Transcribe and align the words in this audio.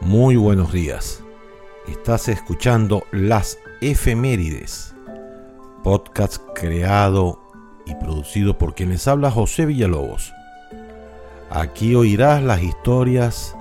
Muy 0.00 0.36
buenos 0.36 0.72
días. 0.72 1.22
Estás 1.88 2.28
escuchando 2.28 3.04
Las 3.12 3.58
Efemérides, 3.80 4.94
podcast 5.82 6.38
creado 6.54 7.40
y 7.86 7.94
producido 7.94 8.58
por 8.58 8.74
quien 8.74 8.90
les 8.90 9.08
habla 9.08 9.30
José 9.30 9.66
Villalobos. 9.66 10.32
Aquí 11.50 11.94
oirás 11.94 12.42
las 12.42 12.62
historias 12.62 13.56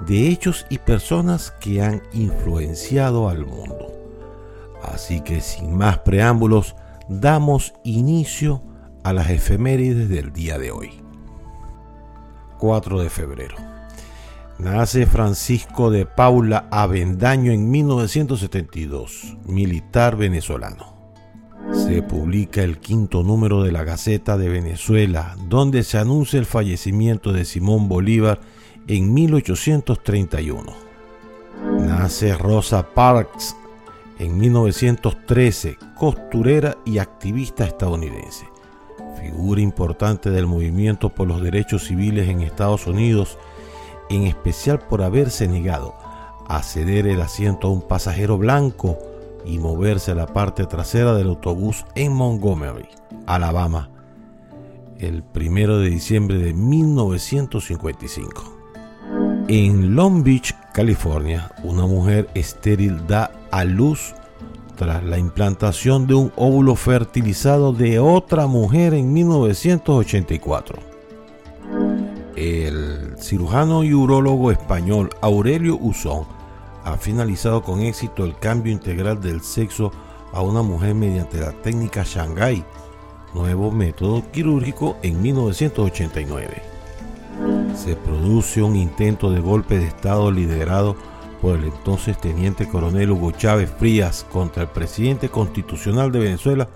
de 0.00 0.28
hechos 0.28 0.66
y 0.68 0.78
personas 0.78 1.52
que 1.60 1.82
han 1.82 2.02
influenciado 2.12 3.28
al 3.28 3.46
mundo. 3.46 3.92
Así 4.82 5.20
que 5.20 5.40
sin 5.40 5.76
más 5.76 5.98
preámbulos, 5.98 6.76
damos 7.08 7.74
inicio 7.84 8.62
a 9.02 9.12
las 9.12 9.30
efemérides 9.30 10.08
del 10.08 10.32
día 10.32 10.58
de 10.58 10.70
hoy. 10.70 10.90
4 12.58 13.00
de 13.00 13.10
febrero. 13.10 13.56
Nace 14.58 15.06
Francisco 15.06 15.90
de 15.90 16.06
Paula 16.06 16.68
Avendaño 16.70 17.50
en 17.50 17.70
1972, 17.72 19.36
militar 19.46 20.16
venezolano. 20.16 20.94
Se 21.72 22.02
publica 22.02 22.62
el 22.62 22.78
quinto 22.78 23.24
número 23.24 23.64
de 23.64 23.72
la 23.72 23.82
Gaceta 23.82 24.38
de 24.38 24.48
Venezuela, 24.48 25.36
donde 25.48 25.82
se 25.82 25.98
anuncia 25.98 26.38
el 26.38 26.46
fallecimiento 26.46 27.32
de 27.32 27.44
Simón 27.44 27.88
Bolívar 27.88 28.40
en 28.86 29.12
1831. 29.12 30.72
Nace 31.80 32.36
Rosa 32.36 32.94
Parks 32.94 33.56
en 34.20 34.38
1913, 34.38 35.78
costurera 35.98 36.76
y 36.84 36.98
activista 36.98 37.64
estadounidense. 37.66 38.46
Figura 39.20 39.60
importante 39.60 40.30
del 40.30 40.46
movimiento 40.46 41.08
por 41.08 41.26
los 41.26 41.42
derechos 41.42 41.84
civiles 41.84 42.28
en 42.28 42.40
Estados 42.40 42.86
Unidos, 42.86 43.36
en 44.10 44.24
especial 44.24 44.78
por 44.78 45.02
haberse 45.02 45.48
negado 45.48 45.94
a 46.46 46.62
ceder 46.62 47.06
el 47.06 47.20
asiento 47.20 47.68
a 47.68 47.70
un 47.70 47.82
pasajero 47.82 48.38
blanco 48.38 48.98
y 49.44 49.58
moverse 49.58 50.12
a 50.12 50.14
la 50.14 50.26
parte 50.26 50.66
trasera 50.66 51.14
del 51.14 51.28
autobús 51.28 51.84
en 51.94 52.12
Montgomery, 52.12 52.88
Alabama, 53.26 53.90
el 54.98 55.24
1 55.34 55.78
de 55.78 55.90
diciembre 55.90 56.38
de 56.38 56.54
1955. 56.54 58.54
En 59.48 59.94
Long 59.94 60.22
Beach, 60.22 60.54
California, 60.72 61.50
una 61.62 61.86
mujer 61.86 62.28
estéril 62.34 63.06
da 63.06 63.30
a 63.50 63.64
luz 63.64 64.14
tras 64.76 65.04
la 65.04 65.18
implantación 65.18 66.06
de 66.06 66.14
un 66.14 66.32
óvulo 66.36 66.74
fertilizado 66.74 67.72
de 67.72 67.98
otra 67.98 68.46
mujer 68.46 68.94
en 68.94 69.12
1984. 69.12 70.93
El 72.36 73.16
cirujano 73.18 73.84
y 73.84 73.94
urólogo 73.94 74.50
español 74.50 75.10
Aurelio 75.20 75.76
Usón 75.80 76.24
ha 76.84 76.96
finalizado 76.96 77.62
con 77.62 77.80
éxito 77.80 78.24
el 78.24 78.36
cambio 78.38 78.72
integral 78.72 79.20
del 79.20 79.40
sexo 79.40 79.92
a 80.32 80.42
una 80.42 80.62
mujer 80.62 80.94
mediante 80.94 81.38
la 81.38 81.52
técnica 81.52 82.02
Shanghai, 82.04 82.64
nuevo 83.34 83.70
método 83.70 84.22
quirúrgico 84.32 84.96
en 85.02 85.22
1989 85.22 86.74
se 87.74 87.96
produce 87.96 88.62
un 88.62 88.76
intento 88.76 89.30
de 89.30 89.40
golpe 89.40 89.78
de 89.78 89.86
Estado 89.86 90.30
liderado 90.30 90.96
por 91.42 91.58
el 91.58 91.64
entonces 91.64 92.18
teniente 92.18 92.68
coronel 92.68 93.10
Hugo 93.10 93.32
Chávez 93.32 93.70
Frías 93.78 94.24
contra 94.32 94.62
el 94.62 94.68
presidente 94.68 95.28
constitucional 95.28 96.10
de 96.10 96.20
Venezuela, 96.20 96.68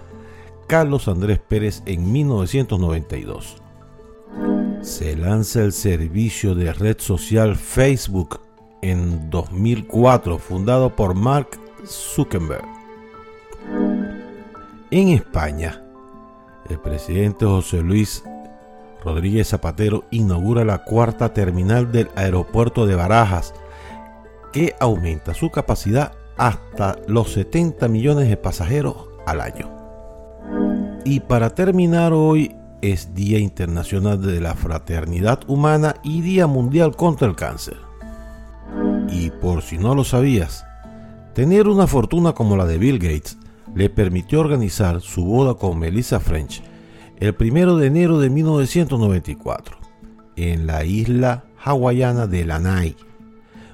Carlos 0.67 1.09
Andrés 1.09 1.39
Pérez, 1.39 1.83
en 1.87 2.13
1992. 2.13 3.63
Se 4.83 5.17
lanza 5.17 5.63
el 5.63 5.73
servicio 5.73 6.55
de 6.55 6.73
red 6.73 6.97
social 6.99 7.57
Facebook 7.57 8.41
en 8.83 9.29
2004, 9.31 10.39
fundado 10.39 10.95
por 10.95 11.15
Mark 11.15 11.59
Zuckerberg. 11.85 12.65
En 14.91 15.09
España, 15.09 15.83
el 16.69 16.79
presidente 16.81 17.45
José 17.45 17.83
Luis 17.83 18.23
Rodríguez 19.05 19.49
Zapatero 19.49 20.05
inaugura 20.11 20.65
la 20.65 20.85
cuarta 20.85 21.33
terminal 21.33 21.93
del 21.93 22.09
aeropuerto 22.15 22.87
de 22.87 22.95
Barajas, 22.95 23.55
que 24.53 24.75
aumenta 24.81 25.35
su 25.35 25.51
capacidad 25.51 26.13
hasta 26.37 26.97
los 27.07 27.33
70 27.33 27.89
millones 27.89 28.29
de 28.29 28.37
pasajeros 28.37 29.09
al 29.27 29.41
año. 29.41 29.71
Y 31.05 31.21
para 31.21 31.51
terminar 31.51 32.13
hoy 32.13 32.55
es 32.83 33.15
Día 33.15 33.39
Internacional 33.39 34.21
de 34.21 34.41
la 34.41 34.55
Fraternidad 34.55 35.41
Humana 35.47 35.97
y 36.03 36.21
Día 36.21 36.47
Mundial 36.47 36.95
contra 36.97 37.29
el 37.29 37.35
Cáncer. 37.35 37.77
Y 39.11 39.31
por 39.31 39.63
si 39.63 39.79
no 39.79 39.95
lo 39.95 40.05
sabías, 40.05 40.65
tener 41.35 41.69
una 41.69 41.87
fortuna 41.87 42.33
como 42.33 42.57
la 42.57 42.67
de 42.67 42.79
Bill 42.79 42.99
Gates 42.99 43.39
le 43.75 43.91
permitió 43.91 44.41
organizar 44.41 45.01
su 45.01 45.25
boda 45.25 45.55
con 45.55 45.79
Melissa 45.79 46.21
French 46.21 46.63
el 47.19 47.35
1 47.39 47.77
de 47.77 47.87
enero 47.87 48.19
de 48.19 48.31
1994 48.31 49.77
en 50.37 50.67
la 50.67 50.85
isla 50.85 51.45
hawaiana 51.63 52.27
de 52.27 52.45
Lanai, 52.45 52.97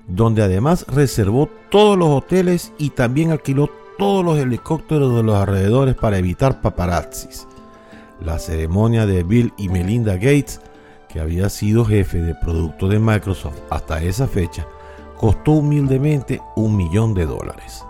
donde 0.09 0.43
además 0.43 0.87
reservó 0.89 1.51
todos 1.71 1.99
los 1.99 2.09
hoteles 2.09 2.73
y 2.79 2.91
también 2.91 3.33
alquiló 3.33 3.71
todos 3.99 4.25
los 4.25 4.39
helicópteros 4.39 5.15
de 5.15 5.23
los 5.23 5.37
alrededores 5.37 5.95
para 5.95 6.19
evitar 6.19 6.61
paparazzis. 6.63 7.47
La 8.25 8.39
ceremonia 8.39 9.05
de 9.07 9.23
Bill 9.23 9.53
y 9.59 9.69
Melinda 9.69 10.15
Gates, 10.15 10.61
que 11.09 11.21
había 11.21 11.51
sido 11.51 11.85
jefe 11.85 12.23
de 12.23 12.35
producto 12.35 12.89
de 12.89 12.99
Microsoft 12.99 13.59
hasta 13.71 14.03
esa 14.03 14.27
fecha, 14.27 14.67
costó 15.17 15.53
humildemente 15.53 16.41
un 16.57 16.75
millón 16.77 17.13
de 17.13 17.27
dólares. 17.27 17.85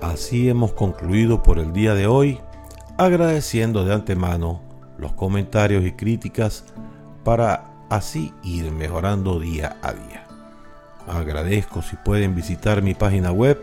Así 0.00 0.48
hemos 0.48 0.72
concluido 0.72 1.42
por 1.42 1.58
el 1.58 1.72
día 1.72 1.94
de 1.94 2.06
hoy 2.06 2.38
agradeciendo 2.96 3.84
de 3.84 3.92
antemano 3.94 4.60
los 4.98 5.12
comentarios 5.12 5.84
y 5.84 5.92
críticas 5.92 6.64
para 7.24 7.70
así 7.88 8.32
ir 8.42 8.70
mejorando 8.70 9.40
día 9.40 9.76
a 9.82 9.92
día. 9.92 10.26
Agradezco 11.06 11.82
si 11.82 11.96
pueden 11.96 12.34
visitar 12.34 12.82
mi 12.82 12.94
página 12.94 13.32
web 13.32 13.58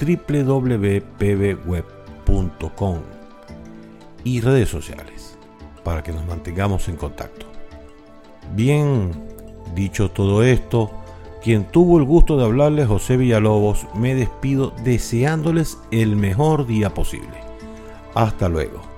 www.pbweb.com 0.00 0.80
y 4.24 4.40
redes 4.40 4.68
sociales 4.68 5.38
para 5.84 6.02
que 6.02 6.12
nos 6.12 6.26
mantengamos 6.26 6.88
en 6.88 6.96
contacto. 6.96 7.46
Bien, 8.54 9.12
dicho 9.74 10.10
todo 10.10 10.42
esto, 10.42 10.90
quien 11.42 11.64
tuvo 11.64 11.98
el 11.98 12.04
gusto 12.04 12.36
de 12.36 12.44
hablarles 12.44 12.88
José 12.88 13.16
Villalobos, 13.16 13.86
me 13.94 14.14
despido 14.14 14.72
deseándoles 14.84 15.78
el 15.90 16.16
mejor 16.16 16.66
día 16.66 16.92
posible. 16.92 17.38
Hasta 18.14 18.48
luego. 18.48 18.89